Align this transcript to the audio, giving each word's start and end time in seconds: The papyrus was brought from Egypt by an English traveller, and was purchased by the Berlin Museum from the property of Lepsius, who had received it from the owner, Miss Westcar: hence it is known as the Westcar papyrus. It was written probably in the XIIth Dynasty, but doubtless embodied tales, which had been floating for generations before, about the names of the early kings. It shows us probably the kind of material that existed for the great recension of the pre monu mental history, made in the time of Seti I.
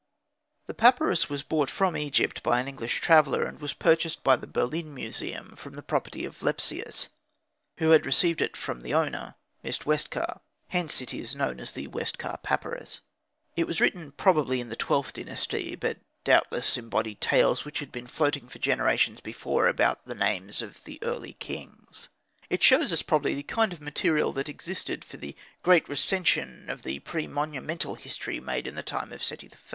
The 0.65 0.73
papyrus 0.73 1.29
was 1.29 1.43
brought 1.43 1.69
from 1.69 1.95
Egypt 1.95 2.41
by 2.41 2.59
an 2.59 2.67
English 2.67 3.01
traveller, 3.01 3.45
and 3.45 3.61
was 3.61 3.75
purchased 3.75 4.23
by 4.23 4.35
the 4.35 4.47
Berlin 4.47 4.95
Museum 4.95 5.55
from 5.55 5.75
the 5.75 5.83
property 5.83 6.25
of 6.25 6.41
Lepsius, 6.41 7.09
who 7.77 7.91
had 7.91 8.03
received 8.03 8.41
it 8.41 8.57
from 8.57 8.79
the 8.79 8.95
owner, 8.95 9.35
Miss 9.61 9.77
Westcar: 9.85 10.39
hence 10.69 11.01
it 11.01 11.13
is 11.13 11.35
known 11.35 11.59
as 11.59 11.73
the 11.73 11.85
Westcar 11.87 12.39
papyrus. 12.41 13.01
It 13.55 13.67
was 13.67 13.79
written 13.79 14.11
probably 14.13 14.59
in 14.59 14.69
the 14.69 14.75
XIIth 14.75 15.13
Dynasty, 15.13 15.75
but 15.75 15.99
doubtless 16.23 16.77
embodied 16.77 17.21
tales, 17.21 17.63
which 17.63 17.77
had 17.77 17.91
been 17.91 18.07
floating 18.07 18.49
for 18.49 18.57
generations 18.57 19.19
before, 19.19 19.67
about 19.67 20.07
the 20.07 20.15
names 20.15 20.63
of 20.63 20.83
the 20.83 20.97
early 21.03 21.33
kings. 21.33 22.09
It 22.49 22.63
shows 22.63 22.91
us 22.91 23.03
probably 23.03 23.35
the 23.35 23.43
kind 23.43 23.71
of 23.71 23.79
material 23.79 24.33
that 24.33 24.49
existed 24.49 25.05
for 25.05 25.17
the 25.17 25.35
great 25.61 25.87
recension 25.87 26.71
of 26.71 26.81
the 26.81 26.97
pre 27.01 27.27
monu 27.27 27.63
mental 27.63 27.93
history, 27.93 28.39
made 28.39 28.65
in 28.65 28.73
the 28.73 28.81
time 28.81 29.13
of 29.13 29.21
Seti 29.21 29.45
I. 29.47 29.51